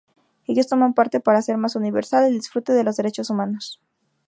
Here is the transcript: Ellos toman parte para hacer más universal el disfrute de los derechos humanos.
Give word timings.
Ellos 0.47 0.67
toman 0.67 0.95
parte 0.95 1.19
para 1.19 1.37
hacer 1.37 1.57
más 1.57 1.75
universal 1.75 2.23
el 2.25 2.33
disfrute 2.33 2.73
de 2.73 2.83
los 2.83 2.97
derechos 2.97 3.29
humanos. 3.29 3.79